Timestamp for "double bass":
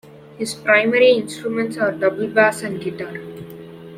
1.91-2.63